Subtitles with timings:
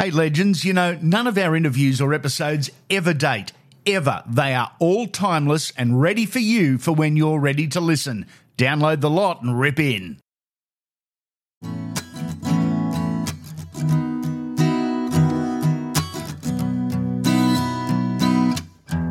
[0.00, 3.50] Hey, legends, you know, none of our interviews or episodes ever date.
[3.84, 4.22] Ever.
[4.28, 8.26] They are all timeless and ready for you for when you're ready to listen.
[8.56, 10.20] Download the lot and rip in.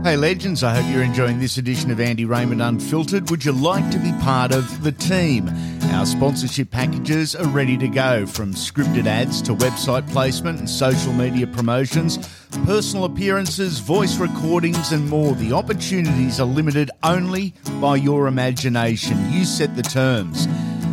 [0.05, 3.29] Hey, legends, I hope you're enjoying this edition of Andy Raymond Unfiltered.
[3.29, 5.49] Would you like to be part of the team?
[5.91, 11.11] Our sponsorship packages are ready to go from scripted ads to website placement and social
[11.11, 12.17] media promotions,
[12.65, 15.33] personal appearances, voice recordings, and more.
[15.35, 19.17] The opportunities are limited only by your imagination.
[19.31, 20.47] You set the terms.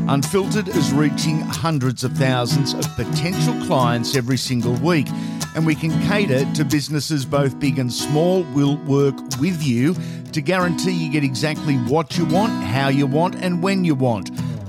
[0.09, 5.09] Unfiltered is reaching hundreds of thousands of potential clients every single week,
[5.55, 8.43] and we can cater to businesses both big and small.
[8.55, 9.95] We'll work with you
[10.33, 14.31] to guarantee you get exactly what you want, how you want, and when you want.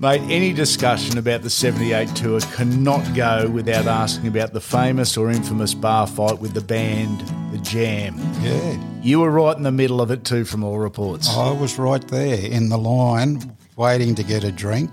[0.00, 5.28] Mate, any discussion about the 78 tour cannot go without asking about the famous or
[5.30, 7.20] infamous bar fight with the band,
[7.52, 8.16] The Jam.
[8.40, 8.82] Yeah.
[9.02, 11.28] You were right in the middle of it too, from all reports.
[11.28, 14.90] I was right there in the line waiting to get a drink.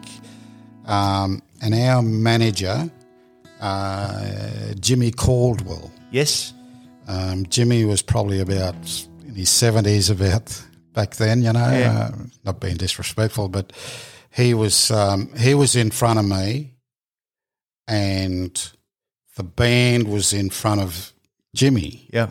[0.85, 2.91] Um, and our manager,
[3.61, 6.53] uh, Jimmy Caldwell, Yes?
[7.07, 8.75] um, Jimmy was probably about
[9.25, 10.61] in his 70s about
[10.93, 12.09] back then, you know, Yeah.
[12.11, 13.71] uh, not being disrespectful, but
[14.37, 16.75] he was um, he was in front of me
[17.87, 18.71] and
[19.35, 21.13] the band was in front of
[21.55, 22.29] Jimmy Yeah.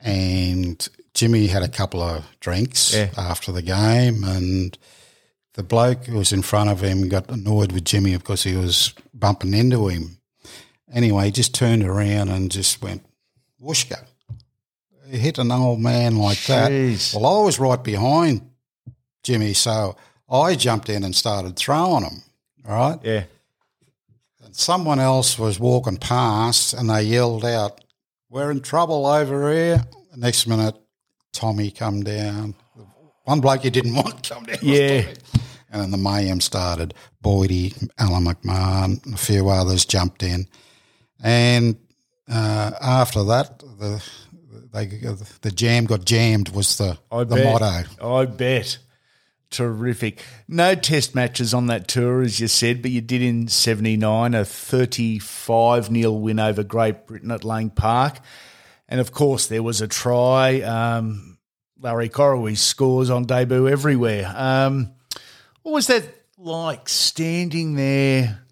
[0.00, 3.10] and Jimmy had a couple of drinks Yeah.
[3.16, 4.76] after the game, and
[5.54, 8.94] the bloke who was in front of him got annoyed with Jimmy because he was
[9.12, 10.18] bumping into him.
[10.92, 13.04] Anyway, he just turned around and just went
[13.60, 14.04] whooshka.
[15.10, 17.12] He hit an old man like Jeez.
[17.12, 17.20] that.
[17.20, 18.42] Well, I was right behind
[19.24, 19.96] Jimmy, so
[20.30, 22.22] I jumped in and started throwing them.
[22.68, 23.24] All right, Yeah.
[24.44, 27.80] and someone else was walking past, and they yelled out,
[28.28, 30.74] "We're in trouble over here!" The next minute,
[31.32, 32.54] Tommy come down.
[33.24, 34.58] One bloke you didn't want come down.
[34.62, 35.04] Yeah.
[35.70, 36.94] And then the mayhem started.
[37.22, 40.46] Boydie, Alan McMahon, a few others jumped in.
[41.22, 41.76] And
[42.30, 44.02] uh, after that, the
[44.72, 47.60] they the jam got jammed was the I the bet.
[47.60, 48.18] motto.
[48.20, 48.78] I bet.
[49.50, 50.22] Terrific.
[50.46, 54.44] No test matches on that tour, as you said, but you did in 79 a
[54.44, 58.18] 35 0 win over Great Britain at Lang Park.
[58.88, 60.60] And of course, there was a try.
[60.60, 61.38] Um,
[61.80, 64.32] Larry Corowa scores on debut everywhere.
[64.34, 64.90] Um,
[65.62, 66.04] what was that
[66.36, 68.42] like standing there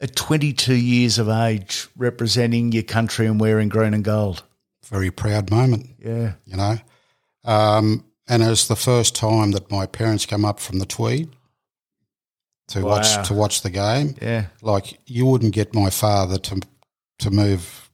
[0.00, 4.42] at 22 years of age, representing your country and wearing green and gold?
[4.86, 5.88] Very proud moment.
[5.98, 6.32] Yeah.
[6.44, 6.76] you know.
[7.44, 11.28] Um, and it was the first time that my parents come up from the Tweed
[12.68, 12.90] to Wow.
[12.92, 14.14] watch to watch the game.
[14.22, 14.46] Yeah.
[14.62, 16.60] Like you wouldn't get my father to
[17.18, 17.90] to move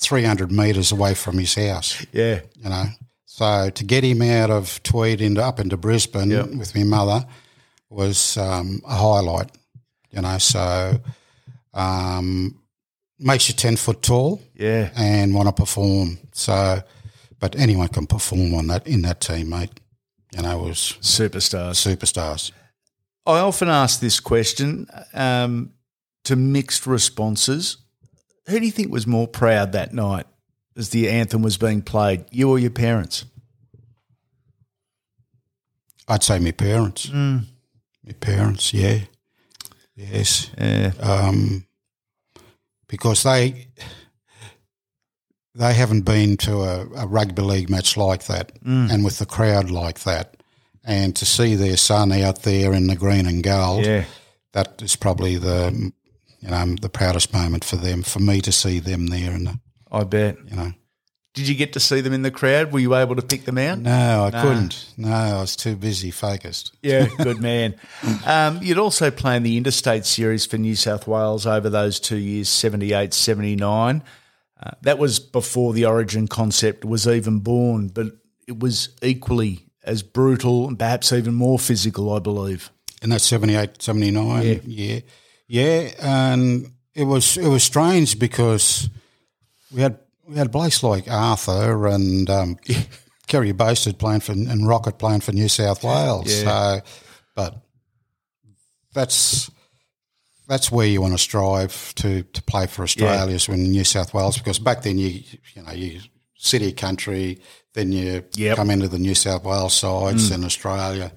[0.00, 2.40] three hundred meters away from his house, Yeah.
[2.56, 2.86] you know.
[3.26, 6.50] So to get him out of Tweed into up into Brisbane Yep.
[6.58, 7.26] with my mother
[7.90, 9.50] was um, a highlight,
[10.10, 10.38] you know.
[10.38, 10.98] So
[11.74, 12.58] um,
[13.18, 14.90] makes you ten foot tall Yeah.
[14.96, 16.18] and want to perform.
[16.32, 16.82] So,
[17.40, 19.70] but anyone can perform on that in that team, mate.
[20.34, 21.76] You know, it was Superstars.
[21.96, 22.52] superstars.
[23.26, 25.72] I often ask this question um,
[26.24, 27.78] to mixed responses.
[28.48, 30.26] Who do you think was more proud that night
[30.76, 33.24] as the anthem was being played, you or your parents?
[36.08, 37.10] I'd say my parents.
[37.12, 39.00] My parents, yeah,
[39.94, 40.92] yes, Yeah.
[41.00, 41.66] um,
[42.88, 43.68] because they
[45.58, 49.70] they haven't been to a, a rugby league match like that, and with the crowd
[49.70, 50.36] like that,
[50.84, 53.84] and to see their son out there in the green and gold.
[53.84, 54.04] Yeah.
[54.52, 55.92] that is probably the
[56.40, 58.02] you know the proudest moment for them.
[58.02, 59.58] For me to see them there, and
[59.90, 60.36] I bet.
[60.48, 60.72] you know,
[61.34, 62.72] Did you get to see them in the crowd?
[62.72, 63.78] Were you able to pick them out?
[63.80, 64.94] no, I couldn't.
[64.96, 66.76] No, I was too busy focused.
[66.82, 67.74] Yeah, good man.
[68.24, 72.16] Um, you'd also play in the Interstate Series for New South Wales over those two
[72.18, 74.02] years, 78, 79.
[74.60, 78.06] Uh, that was before the origin concept was even born, but
[78.46, 82.70] it was equally as brutal and perhaps even more physical, I believe.
[83.00, 85.00] In that 78, 79, yeah.
[85.46, 88.90] Yeah, and it was it was strange because
[89.72, 92.56] we had we had blokes like Arthur and um,
[93.28, 96.26] Kerry Boustead playing for and Rocket playing for New South Wales.
[96.26, 96.44] Yeah.
[96.44, 96.80] So,
[97.34, 97.62] but
[98.92, 99.50] that's
[100.48, 104.12] that's where you want to strive to to play for Australia is in New South
[104.14, 105.22] Wales because back then you
[105.54, 106.00] you know you
[106.36, 107.38] city country
[107.74, 108.56] then you Yep.
[108.56, 111.12] come into the New South Wales sides in Australia.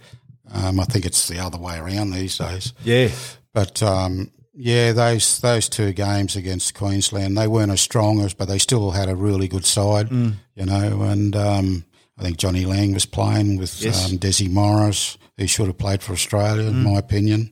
[0.54, 2.74] Um, I think it's the other way around these days.
[2.84, 3.10] Yeah.
[3.54, 8.48] But um, yeah, those those two games against Queensland, they weren't as strong as, but
[8.48, 11.02] they still had a really good side, you know.
[11.04, 11.86] And um,
[12.18, 14.12] I think Johnny Lang was playing with Yes.
[14.12, 17.52] um, Desi Morris, who should have played for Australia, in my opinion.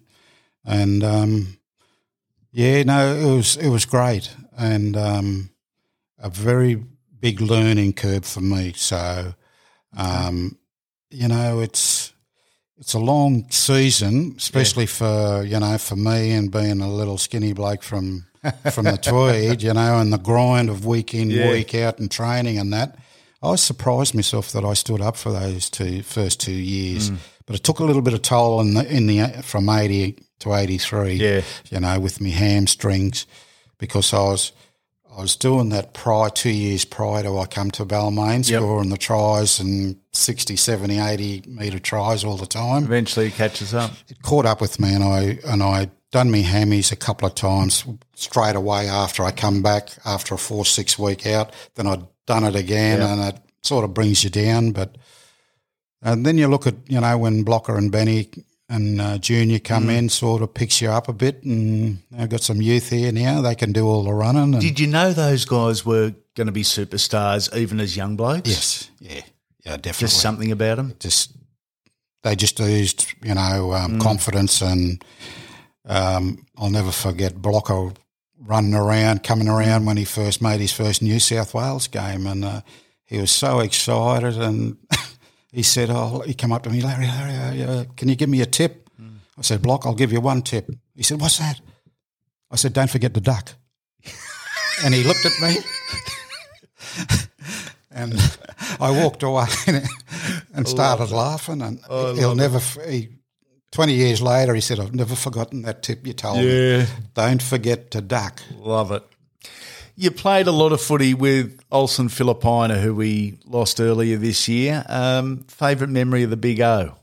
[0.65, 1.57] And um,
[2.51, 5.49] yeah, no, it was it was great, and um,
[6.17, 6.83] a very
[7.19, 8.73] big learning curve for me.
[8.75, 9.33] So,
[9.95, 10.57] um,
[11.09, 12.13] you know, it's
[12.77, 17.53] it's a long season, especially for you know for me and being a little skinny
[17.53, 18.25] bloke from
[18.71, 21.51] from the Tweed, you know, and the grind of week in Yeah.
[21.51, 22.97] week out and training and that.
[23.41, 27.09] I surprised myself that I stood up for those two first two years,
[27.45, 30.53] but it took a little bit of toll in the in the from eighty to
[30.53, 31.13] eighty three.
[31.13, 31.41] Yeah.
[31.69, 33.25] you know, with me hamstrings
[33.77, 34.51] because I was.
[35.11, 38.61] I was doing that prior two years prior to I come to Balmain, Yep.
[38.61, 43.73] scoring the tries and 60, 70, 80 metre tries all the time Eventually it catches
[43.73, 43.91] up.
[44.07, 47.33] it caught up with me, and I and I done me hammies a couple of
[47.35, 47.83] times
[48.13, 51.53] straight away after I come back after a four six week out.
[51.75, 53.11] Then I'd done it again, Yeah.
[53.13, 54.71] and it sort of brings you down.
[54.71, 54.95] But
[56.01, 58.29] and then you look at you know when Blocker and Benny
[58.69, 59.97] and uh, Junior come Mm.
[59.97, 63.41] in, sort of picks you up a bit, and I've got some youth here now.
[63.41, 64.53] They can do all the running.
[64.53, 68.49] And Did you know those guys were going to be superstars even as young blokes?
[68.49, 69.21] yes, yeah,
[69.65, 70.07] yeah, definitely.
[70.07, 70.93] Just something about them?
[70.99, 71.33] just
[72.23, 74.01] they just oozed, you know, um, Mm.
[74.01, 75.03] confidence, and
[75.85, 77.91] um, I'll never forget Blocker
[78.41, 82.45] running around, coming around when he first made his first New South Wales game, and
[82.45, 82.61] uh,
[83.05, 84.77] he was so excited, and
[85.51, 88.41] he said, "Oh, he came up to me, Larry, Larry, uh, can you give me
[88.41, 88.89] a tip?"
[89.37, 91.61] I said, "Block, I'll give you one tip." He said, "What's that?"
[92.51, 93.53] I said, "Don't forget the duck."
[94.83, 95.57] and he looked at me.
[97.91, 98.13] And
[98.79, 99.47] I walked away
[100.53, 101.61] and started laughing.
[101.61, 101.79] And
[102.15, 103.09] he'll never, f- he,
[103.71, 106.43] 20 years later, he said, I've never forgotten that tip you told me.
[107.15, 108.41] Don't forget to duck.
[108.55, 109.03] Love it.
[109.99, 114.85] You played a lot of footy with Olsen Filipaina, who we lost earlier this year.
[114.87, 116.95] Um, Favourite memory of the Big O?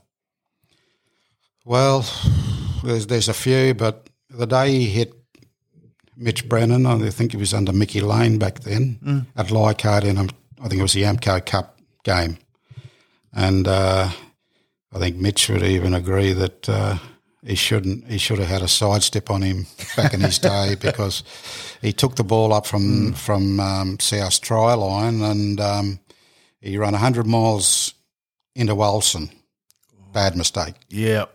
[1.63, 2.03] Well,
[2.83, 5.13] there's, there's a few, but the day he hit
[6.15, 10.23] Mitch Brennan, I think he was under Mickey Lane back then, at Leichhardt in, a,
[10.59, 12.39] I think it was the Amco Cup game.
[13.31, 14.09] And uh,
[14.91, 16.97] I think Mitch would even agree that uh,
[17.47, 18.05] he shouldn't.
[18.07, 21.23] He should have had a sidestep on him back in his day because
[21.81, 25.99] he took the ball up from from um, South try line and um,
[26.59, 27.93] he ran hundred miles
[28.53, 29.29] into Olsen.
[30.11, 30.75] Bad mistake.
[30.89, 31.25] Yeah.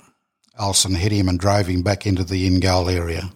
[0.58, 3.30] Olsen hit him and drove him back into the in goal area,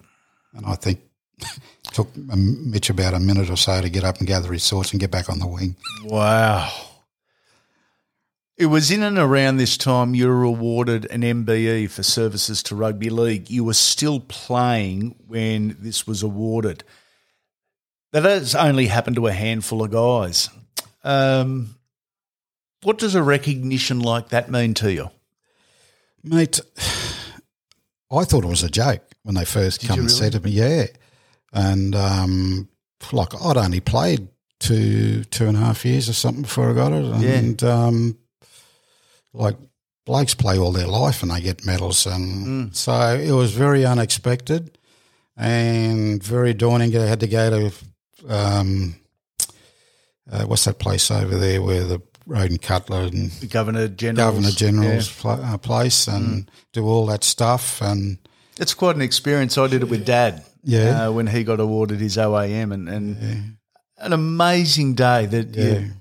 [0.53, 0.99] and I think
[1.93, 4.99] took Mitch about a minute or so to get up and gather his thoughts and
[4.99, 5.75] get back on the wing.
[6.03, 6.69] Wow.
[8.57, 12.75] It was in and around this time you were awarded an MBE for services to
[12.75, 13.51] rugby league.
[13.51, 16.83] You were still playing when this was awarded.
[18.13, 20.49] That has only happened to a handful of guys.
[21.03, 21.75] Um,
[22.81, 25.11] what does a recognition like that mean to you?
[26.23, 26.59] Mate,
[28.11, 30.17] I thought it was a joke when they first come and really?
[30.17, 30.87] said to me, "Yeah,"
[31.53, 32.69] and um,
[33.11, 34.29] like I'd only played
[34.59, 38.17] two two and a half years or something before I got it, and um,
[39.37, 39.57] like
[40.05, 44.77] blokes play all their life and they get medals, and so it was very unexpected
[45.35, 46.95] and very daunting.
[46.97, 47.73] I had to go to
[48.27, 48.95] um,
[50.31, 54.27] uh, what's that place over there where the Roden Cutler and The Governor General.
[54.31, 57.81] Governor General's pla uh, place and do all that stuff.
[57.81, 58.17] And
[58.59, 59.57] It's quite an experience.
[59.57, 60.43] I did it with Dad.
[60.63, 61.07] Yeah.
[61.07, 63.57] uh, when he got awarded his OAM, and, and
[63.99, 65.91] an amazing day that you,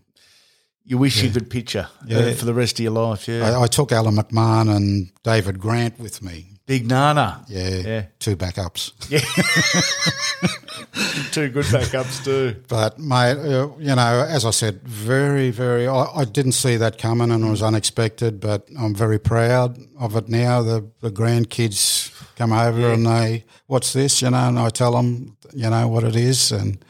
[0.87, 2.33] you wish you could picture uh, Yeah.
[2.35, 3.29] for the rest of your life.
[3.29, 6.53] Yeah, I, I took Alan McMahon and David Grant with me.
[6.67, 7.45] Big Nana.
[7.49, 8.03] Yeah, Yeah.
[8.19, 8.93] two backups.
[9.09, 9.21] Yeah,
[11.33, 12.57] Two good backups too.
[12.69, 15.87] But mate, uh, you know, as I said, very, very.
[15.87, 18.41] I, I didn't see that coming, and it was unexpected.
[18.41, 20.63] But I'm very proud of it now.
[20.63, 24.23] The the grandkids come over and they, what's this?
[24.23, 26.85] You know, and I tell them, you know, what it is, and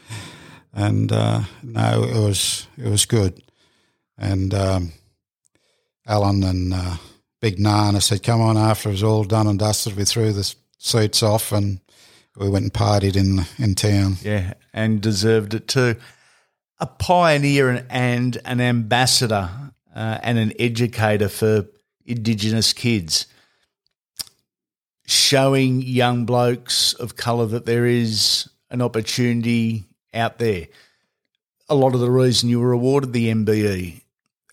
[0.73, 3.41] and uh, no, it was it was good.
[4.17, 4.93] And um,
[6.05, 6.97] Alan and uh,
[7.39, 10.55] Big Nana said, "Come on, after it was all done and dusted, we threw the
[10.77, 11.79] suits off and."
[12.37, 14.17] we went and partied in in town.
[14.21, 15.95] Yeah, and deserved it too.
[16.79, 19.49] A pioneer and an ambassador
[19.95, 21.65] uh, and an educator for
[22.05, 23.25] Indigenous kids,
[25.05, 30.67] showing young blokes of colour that there is an opportunity out there.
[31.69, 34.01] A lot of the reason you were awarded the MBE,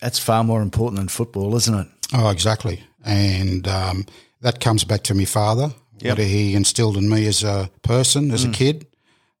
[0.05, 1.87] that's far more important than football, isn't it?
[2.13, 2.83] Oh, exactly.
[3.03, 4.05] And um,
[4.41, 6.17] that comes back to my father, Yep.
[6.19, 8.85] what he instilled in me as a person, as a kid.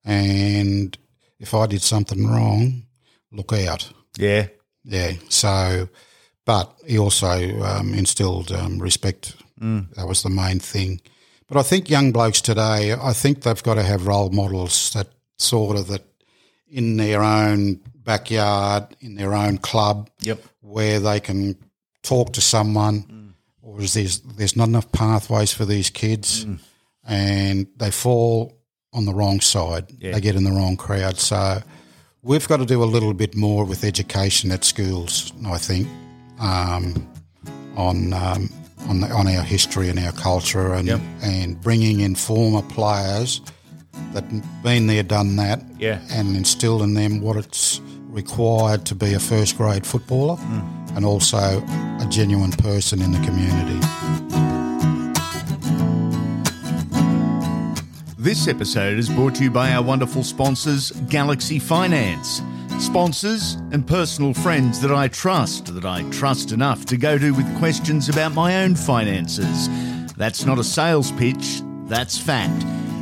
[0.03, 0.97] And
[1.39, 2.83] if I did something wrong,
[3.31, 3.91] look out.
[4.17, 4.47] Yeah,
[4.83, 5.11] Yeah.
[5.29, 5.87] So,
[6.45, 9.35] but he also um, instilled um, respect.
[9.59, 10.99] That was the main thing.
[11.47, 15.09] But I think young blokes today, I think they've got to have role models that
[15.37, 16.03] sort of that
[16.69, 20.43] in their own backyard, in their own club, Yep.
[20.61, 21.55] where they can
[22.03, 26.45] talk to someone, or is there's there's not enough pathways for these kids,
[27.07, 28.53] and they fall
[28.93, 29.85] on the wrong side.
[29.99, 31.17] They get in the wrong crowd.
[31.19, 31.61] So
[32.21, 35.33] we've got to do a little bit more with education at schools.
[35.45, 35.87] I think
[36.39, 37.07] um,
[37.75, 38.49] on um,
[38.87, 41.01] on the, on our history and our culture, and Yep.
[41.23, 43.41] and bringing in former players
[44.13, 44.23] that
[44.63, 45.99] been there, done that, Yeah.
[46.09, 50.95] and instill in them what it's required to be a first grade footballer hmm.
[50.95, 51.37] and also
[51.99, 53.79] a genuine person in the community.
[58.17, 62.41] This episode is brought to you by our wonderful sponsors, Galaxy Finance.
[62.79, 67.57] Sponsors and personal friends that I trust, that I trust enough to go to with
[67.59, 69.69] questions about my own finances.
[70.17, 72.65] That's not a sales pitch, that's fact.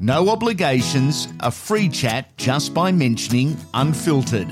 [0.00, 4.48] No obligations, a free chat just by mentioning Unfiltered.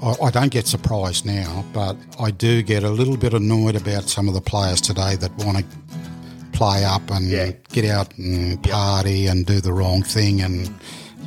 [0.02, 4.04] I, I don't get surprised now, but I do get a little bit annoyed about
[4.04, 5.66] some of the players today that want to
[6.54, 7.52] play up and Yeah.
[7.72, 10.74] get out and party and do the wrong thing, and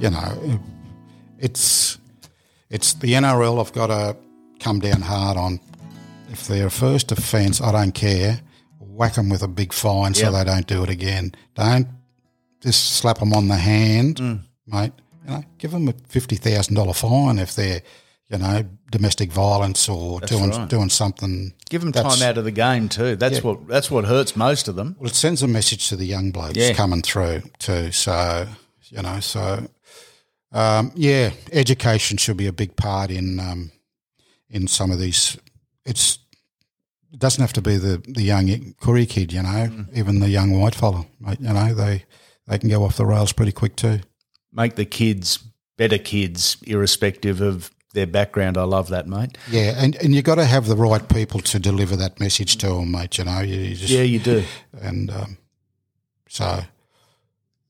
[0.00, 0.60] you know,
[1.38, 1.98] it's
[2.70, 3.60] it's the NRL.
[3.60, 4.16] I've got to
[4.60, 5.58] come down hard on
[6.30, 7.60] if they're a first offence.
[7.60, 8.40] I don't care.
[8.78, 11.32] Whack them with a big fine so they don't do it again.
[11.54, 11.88] Don't
[12.60, 14.40] just slap them on the hand, Mm.
[14.66, 14.92] mate.
[15.26, 17.80] You know, give them a fifty thousand dollar fine if they're,
[18.30, 20.68] you know, domestic violence or doing right.
[20.68, 21.52] doing something.
[21.68, 23.16] Give them time out of the game too.
[23.16, 23.42] That's Yeah.
[23.42, 24.96] what that's what hurts most of them.
[24.98, 26.72] Well, it sends a message to the young blokes Yeah.
[26.74, 27.90] coming through too.
[27.92, 28.46] So
[28.90, 29.66] you know, so
[30.52, 33.72] um, yeah, education should be a big part in um,
[34.48, 35.36] in some of these.
[35.84, 36.18] It's
[37.12, 38.46] it doesn't have to be the the young
[38.80, 39.86] Koori kid, you know, Mm.
[39.96, 41.06] even the young white fella.
[41.40, 42.04] You know, they
[42.46, 44.00] they can go off the rails pretty quick too.
[44.52, 45.38] Make the kids
[45.76, 48.56] better kids, irrespective of their background.
[48.56, 49.36] I love that, mate.
[49.50, 52.68] Yeah, and and you got to have the right people to deliver that message to
[52.68, 53.18] them, mate.
[53.18, 54.44] You know, you, you just Yeah, you do.
[54.80, 55.38] and um,
[56.28, 56.60] so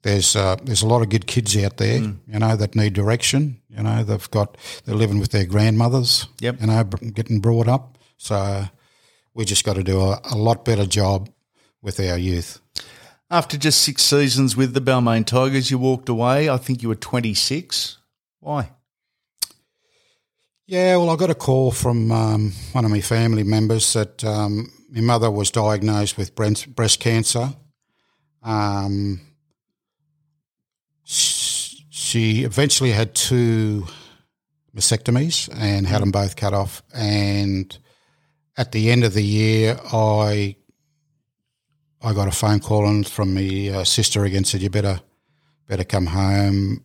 [0.02, 2.16] there's uh, there's a lot of good kids out there, Mm.
[2.26, 3.60] you know, that need direction.
[3.68, 6.26] You know, they've got they're living with their grandmothers.
[6.40, 6.60] Yep.
[6.60, 7.98] You know, getting brought up.
[8.16, 8.64] So
[9.34, 11.28] we just got to do a, a lot better job
[11.82, 12.60] with our youth.
[13.30, 16.48] After just six seasons with the Balmain Tigers, you walked away.
[16.50, 17.98] I think you were 26.
[18.40, 18.70] Why?
[20.70, 24.70] Yeah, well, I got a call from um, one of my family members that um,
[24.88, 27.52] my mother was diagnosed with breast, breast cancer.
[28.44, 29.20] Um,
[31.02, 33.88] she eventually had two
[34.72, 36.84] mastectomies and had them both cut off.
[36.94, 37.76] And
[38.56, 40.54] at the end of the year, I
[42.00, 44.44] I got a phone call in from my uh, sister again.
[44.44, 45.00] Said you better
[45.66, 46.84] better come home.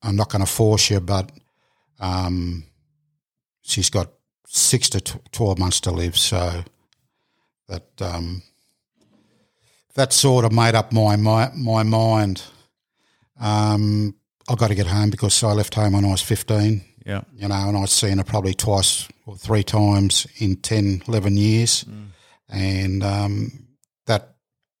[0.00, 1.32] I'm not going to force you, but
[1.98, 2.64] um,
[3.62, 4.10] she's got
[4.46, 6.16] six to tw- twelve months to live.
[6.16, 6.64] So
[7.68, 8.42] that um,
[9.94, 12.42] that sort of made up my my, my mind.
[13.40, 14.14] Um,
[14.48, 16.84] I got to get home because I left home when I was fifteen.
[17.08, 17.22] Yeah.
[17.34, 21.86] You know, and I'd seen her probably twice or three times in 10, 11 years.
[22.50, 23.66] And um,
[24.06, 24.36] that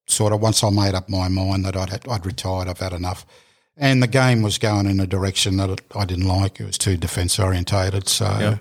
[0.06, 2.92] sort of, once I made up my mind that I'd, had, I'd retired, I've had
[2.92, 3.24] enough.
[3.80, 6.58] And the game was going in a direction that it, I didn't like.
[6.60, 8.08] It was too defence orientated.
[8.08, 8.58] So Yep.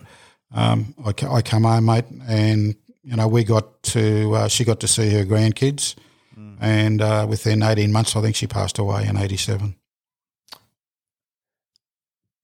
[0.53, 4.79] um, I, I come home, mate, and, you know, we got to, uh, she got
[4.81, 5.95] to see her grandkids.
[6.59, 9.75] And uh, within 18 months, I think she passed away in 87.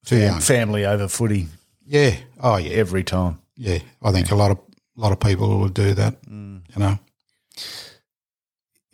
[0.06, 0.40] Too young.
[0.40, 1.48] Family over footy
[1.86, 2.16] Yeah.
[2.40, 2.70] Oh, yeah.
[2.72, 3.40] every time.
[3.56, 3.78] Yeah.
[4.02, 4.58] I think a lot of
[4.96, 6.16] a lot of people would do that.
[6.28, 6.98] You know.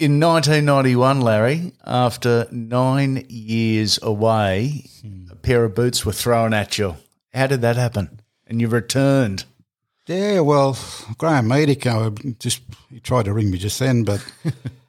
[0.00, 4.86] In 1991, Larry, after nine years away,
[5.30, 6.96] a pair of boots were thrown at you.
[7.34, 8.22] How did that happen?
[8.46, 9.44] And you returned.
[10.06, 10.40] Yeah.
[10.40, 10.78] Well,
[11.18, 14.24] Graham Eadie, uh, just he tried to ring me just then, but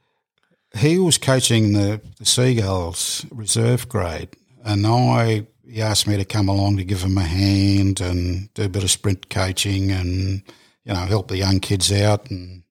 [0.78, 4.30] he was coaching the, the Seagulls reserve grade,
[4.64, 8.64] and I he asked me to come along to give him a hand and do
[8.64, 10.42] a bit of sprint coaching and
[10.86, 12.64] you know help the young kids out and.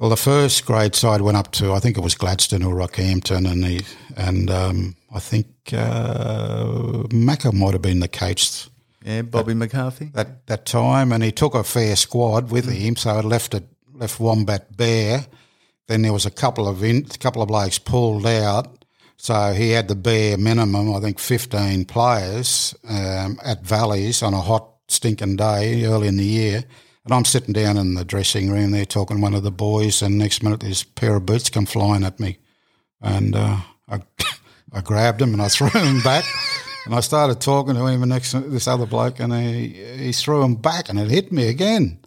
[0.00, 3.46] Well, the first grade side went up to I think it was Gladstone or Rockhampton,
[3.46, 3.82] and he
[4.16, 8.70] and um, I think uh, Macca might have been the coach
[9.04, 10.06] Yeah, Bobby McCarthy.
[10.14, 13.64] that that time, and he took a fair squad with him, so it left it
[13.92, 15.26] left Wombat bare.
[15.86, 18.86] Then there was a couple of in, couple of blokes pulled out,
[19.18, 20.94] so he had the bare minimum.
[20.94, 26.24] I think fifteen players um, at Valleys on a hot stinking day early in the
[26.24, 26.64] year.
[27.12, 30.18] I'm sitting down in the dressing room there talking to one of the boys, and
[30.18, 32.38] next minute this pair of boots come flying at me,
[33.00, 34.02] and uh, I
[34.72, 36.24] I grabbed him and I threw him back.
[36.86, 40.42] And I started talking to him, and next this other bloke, and he he threw
[40.42, 41.98] him back, and it hit me again.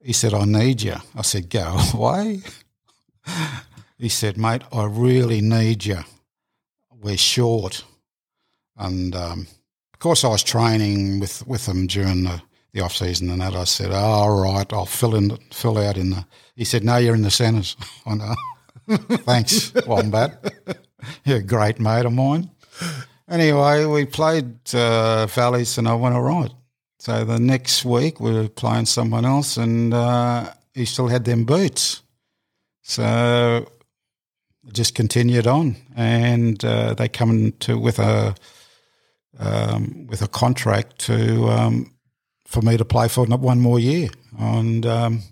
[0.00, 2.42] He said, "I need you." I said, "Go away."
[3.98, 5.98] He said, "Mate, I really need you.
[6.90, 7.84] We're short."
[8.76, 9.48] And um,
[9.92, 12.42] of course, I was training with with him during the,
[12.76, 15.96] the off season, and that I said, oh, "All right, I'll fill in fill out
[15.96, 18.34] in the." He said, "No, you're in the centres." I know.
[19.24, 20.52] Thanks, Wombat.
[21.24, 22.50] You're a great mate of mine.
[23.28, 26.52] Anyway, we played uh, Valleys and I went all right.
[26.98, 31.44] So the next week we were playing someone else and uh, he still had them
[31.44, 32.02] boots.
[32.82, 33.66] So
[34.72, 38.36] just continued on and uh, they come to with a
[39.38, 41.95] um, with a contract to um,
[42.56, 44.08] for me to play for not one more year.
[44.38, 45.22] And um,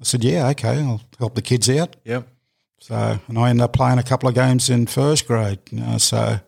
[0.00, 1.96] I said, yeah, okay, I'll help the kids out.
[2.04, 2.26] Yep.
[2.80, 5.58] So, and I ended up playing a couple of games in first grade.
[5.70, 6.40] You know, so,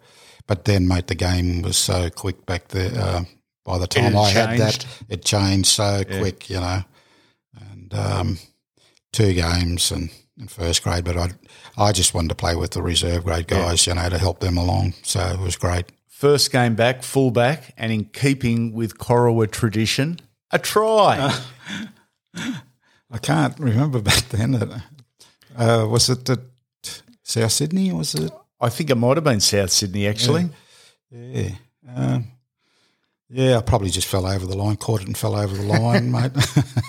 [0.46, 2.90] but then, mate, the game was so quick back there.
[2.98, 3.24] Uh,
[3.66, 6.84] by the time I had that, it changed so quick, you know.
[7.60, 8.38] And um,
[9.12, 11.28] two games and in first grade, but I,
[11.76, 14.56] I just wanted to play with the reserve grade guys, you know, to help them
[14.56, 14.94] along.
[15.02, 15.84] So it was great.
[16.18, 20.18] First game back, full back, and in keeping with Corowa tradition,
[20.50, 21.32] a try.
[22.34, 24.82] I can't remember back then.
[25.56, 26.40] Uh, was it at
[27.22, 27.92] South Sydney?
[27.92, 28.32] Was it?
[28.60, 30.50] I think it might have been South Sydney, actually.
[31.12, 31.50] Yeah.
[31.94, 32.24] Um,
[33.30, 36.10] yeah, I probably just fell over the line, caught it and fell over the line,
[36.10, 36.32] mate.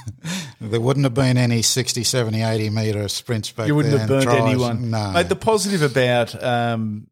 [0.59, 4.27] there wouldn't have been any 60, 70, 80 metre sprints back You wouldn't have burnt
[4.27, 4.89] anyone.
[4.89, 5.11] No.
[5.11, 7.11] Mate, the positive about um,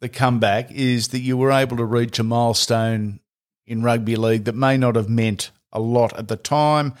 [0.00, 3.20] the comeback is that you were able to reach a milestone
[3.66, 6.94] in rugby league that may not have meant a lot at the time,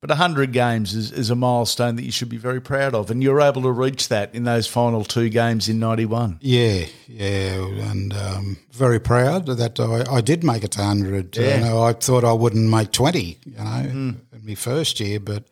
[0.00, 3.10] but 100 games is, is a milestone that you should be very proud of.
[3.10, 6.38] And you're able to reach that in those final two games in 91.
[6.40, 11.36] yeah, yeah, and um, very proud that I, I did make it to 100.
[11.36, 11.56] Yeah.
[11.56, 15.44] You know, I thought I wouldn't make 20, you know, in my first year, but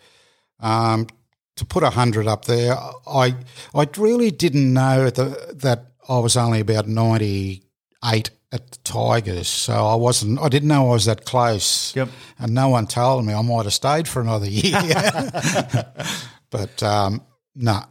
[0.60, 1.08] um,
[1.56, 2.76] to put 100 up there,
[3.06, 3.34] I
[3.74, 9.72] I really didn't know the, that I was only about 98 at the Tigers, so
[9.86, 10.40] I wasn't.
[10.40, 11.94] I didn't know I was that close.
[11.96, 12.08] Yep.
[12.38, 14.72] And no one told me I might have stayed for another year.
[16.50, 17.22] but um,
[17.54, 17.82] no.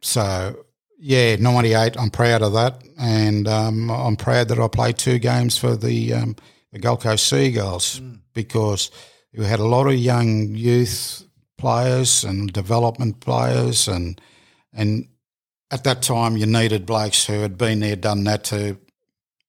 [0.00, 0.64] So
[0.98, 1.98] yeah, 98.
[1.98, 6.12] I'm proud of that, and um, I'm proud that I played two games for the
[6.12, 6.36] um,
[6.72, 8.00] the Gold Coast Seagulls
[8.34, 8.90] because
[9.32, 11.24] we had a lot of young youth
[11.56, 14.20] players and development players, and
[14.74, 15.08] and
[15.70, 18.78] at that time you needed blokes who had been there, done that to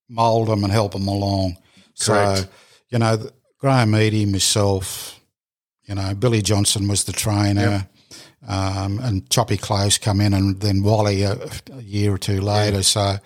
[0.10, 1.58] mould them and help them along.
[2.00, 2.40] Correct.
[2.40, 2.46] So
[2.90, 5.20] you know, Graham Eadie, myself,
[5.84, 7.88] you know, Billy Johnson was the trainer.
[8.48, 11.38] Um, and Choppy Close come in, and then Wally a,
[11.72, 12.82] a year or two later.
[12.82, 13.18] So,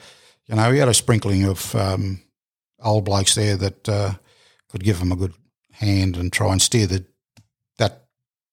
[0.45, 2.21] you know, we had a sprinkling of um,
[2.81, 4.13] old blokes there that uh,
[4.69, 5.33] could give them a good
[5.71, 7.05] hand and try and steer the
[7.77, 8.07] that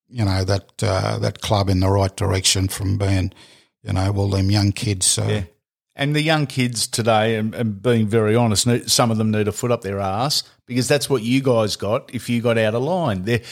[0.08, 3.32] you know that uh, that club in the right direction from being
[3.82, 5.06] you know all them young kids.
[5.06, 5.44] So Yeah.
[5.94, 9.52] And the young kids today, and, and being very honest, some of them need a
[9.52, 12.82] foot up their ass because that's what you guys got if you got out of
[12.82, 13.24] line.
[13.24, 13.42] They're,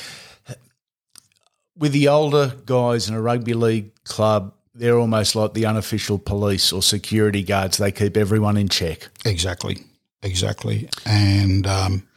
[1.77, 6.73] with the older guys in a rugby league club, they're almost like the unofficial police
[6.73, 7.77] or security guards.
[7.77, 9.09] They keep everyone in check.
[9.27, 9.79] Exactly,
[10.23, 10.89] exactly.
[11.05, 12.09] And um,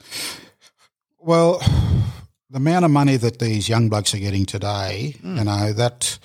[1.20, 1.60] well,
[2.50, 6.18] the amount of money that these young blokes are getting today, you know that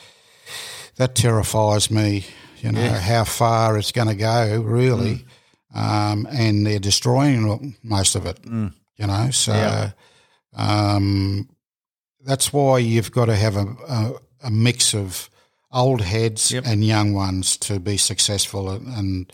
[0.98, 2.24] that terrifies me.
[2.60, 5.24] You know how far it's going to go, really,
[5.74, 8.38] um, and they're destroying most of it.
[8.44, 9.90] You know, so Yeah.
[10.56, 11.48] um,
[12.24, 14.12] that's why you've got to have a, a,
[14.44, 15.30] a mix of
[15.72, 16.64] old heads Yep.
[16.66, 18.86] and young ones to be successful and.
[18.88, 19.32] and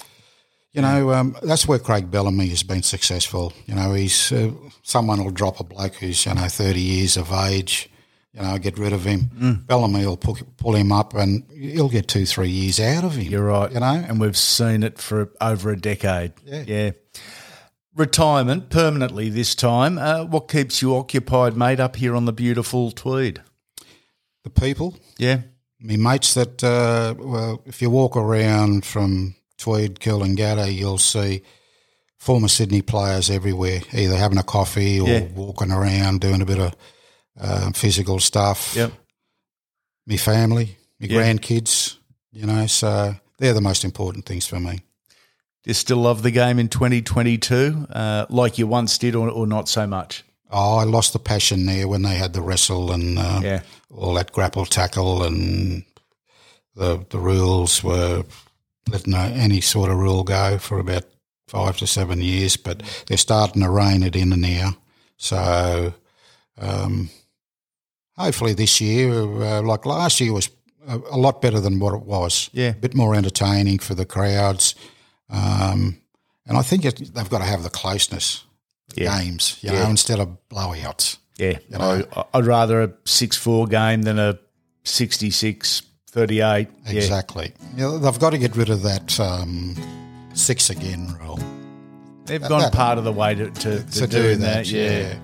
[0.76, 3.52] you know, um, that's where Craig Bellamy has been successful.
[3.66, 4.50] You know, he's uh,
[4.82, 7.88] someone will drop a bloke who's you know thirty years of age.
[8.34, 9.30] You know, get rid of him.
[9.38, 9.66] Mm.
[9.66, 13.30] Bellamy will pull, pull him up, and he'll get two, three years out of him.
[13.30, 13.70] You're right.
[13.70, 16.32] You know, and we've seen it for over a decade.
[16.44, 16.64] Yeah.
[16.66, 16.90] Yeah.
[17.94, 19.98] Retirement permanently this time.
[19.98, 23.40] Uh, what keeps you occupied, mate, up here on the beautiful Tweed?
[24.42, 25.40] the people, Yeah.
[25.80, 31.40] me mates that uh, well, if you walk around from Tweed, Coolangatta, you'll see
[32.18, 35.20] former Sydney players everywhere, either having a coffee or Yeah.
[35.34, 36.74] walking around doing a bit of
[37.40, 38.74] uh, physical stuff.
[38.76, 38.92] Yep.
[40.06, 41.20] Me family, my Yeah.
[41.22, 41.96] grandkids,
[42.32, 44.82] you know, so they're the most important things for me.
[45.62, 49.46] Do you still love the game in 2022 uh, like you once did or, or
[49.46, 50.22] not so much?
[50.50, 53.60] Oh, I lost the passion there when they had the wrestle and uh, Yeah.
[53.90, 55.84] all that grapple tackle and
[56.76, 58.24] the the rules were
[58.90, 61.04] letting any sort of rule go for about
[61.48, 64.76] five to seven years, but they're starting to rein it in now.
[65.16, 65.94] So
[66.58, 67.08] um,
[68.16, 70.50] hopefully this year, uh, like last year, was
[70.86, 72.50] a, a lot better than what it was.
[72.52, 72.70] Yeah.
[72.70, 74.74] a bit more entertaining for the crowds,
[75.30, 76.00] um,
[76.46, 78.44] and I think it, they've got to have the closeness
[78.94, 79.18] Yeah.
[79.20, 79.84] games, you Yeah.
[79.84, 81.18] know, instead of blowouts.
[81.38, 81.58] Yeah.
[81.68, 82.04] You know.
[82.16, 84.38] I, I'd rather a 6 4 game than a
[84.84, 86.68] 66 38.
[86.86, 87.52] Exactly.
[87.76, 89.74] Yeah, they've got to get rid of that um,
[90.32, 91.40] six again rule.
[92.26, 94.90] They've gone that- part of the way to, to, to, To do doing that, yeah.
[94.90, 95.14] yeah.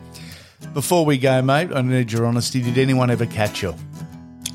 [0.75, 2.63] Before we go, mate, I need your honesty.
[2.63, 3.75] Did anyone ever catch you?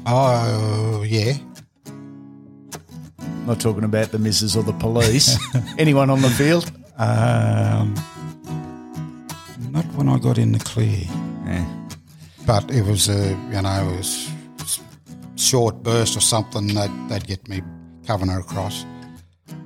[0.06, 1.34] Oh, yeah.
[3.46, 5.38] Not talking about the missus or the police.
[5.78, 6.72] anyone on the field?
[6.98, 7.94] Um,
[9.72, 11.04] not when I got in the clear,
[11.46, 11.65] Yeah.
[12.46, 14.32] but it was a you know it was
[15.36, 17.62] short burst or something that they'd get me
[18.08, 18.86] covering her across.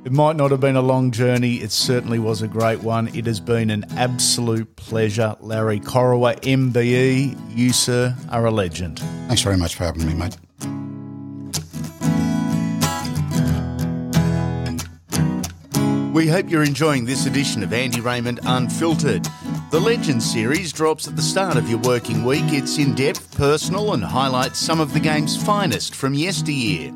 [0.09, 1.57] It might not have been a long journey.
[1.57, 3.15] It certainly was a great one.
[3.15, 5.35] It has been an absolute pleasure.
[5.39, 8.97] Larry Corowa, MBE, you, sir, are a legend.
[9.27, 10.35] Thanks very much for having me, mate.
[16.11, 19.27] We hope you're enjoying this edition of Andy Raymond Unfiltered.
[19.69, 22.45] The Legends series drops at the start of your working week.
[22.47, 26.93] It's in depth, personal, and highlights some of the game's finest from yesteryear.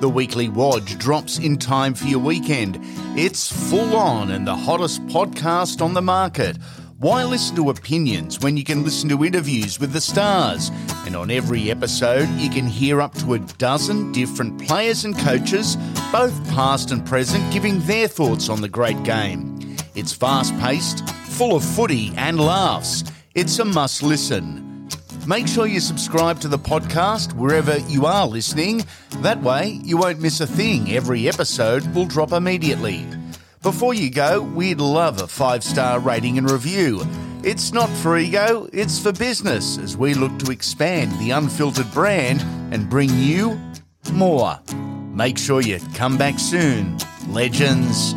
[0.00, 2.78] The weekly Wodge drops in time for your weekend.
[3.18, 6.56] It's full on and the hottest podcast on the market.
[6.98, 10.70] Why listen to opinions when you can listen to interviews with the stars?
[11.04, 15.76] And on every episode, you can hear up to a dozen different players and coaches,
[16.12, 19.76] both past and present, giving their thoughts on the great game.
[19.96, 23.02] It's fast paced, full of footy and laughs.
[23.34, 24.67] It's a must listen.
[25.28, 28.86] Make sure you subscribe to the podcast wherever you are listening.
[29.18, 30.90] That way, you won't miss a thing.
[30.90, 33.06] Every episode will drop immediately.
[33.62, 37.02] Before you go, we'd love a five star rating and review.
[37.44, 42.40] It's not for ego, it's for business as we look to expand the unfiltered brand
[42.72, 43.60] and bring you
[44.14, 44.58] more.
[45.12, 46.96] Make sure you come back soon.
[47.28, 48.14] Legends.